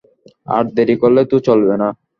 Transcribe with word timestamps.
আর 0.47 0.63
দেরি 0.75 0.95
করলে 1.01 1.21
তো 1.31 1.37
চলবে 1.47 1.75
না। 1.81 1.87